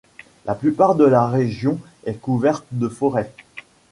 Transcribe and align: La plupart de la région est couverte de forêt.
La 0.45 0.55
plupart 0.55 0.95
de 0.95 1.03
la 1.05 1.27
région 1.27 1.79
est 2.05 2.15
couverte 2.19 2.65
de 2.71 2.87
forêt. 2.89 3.31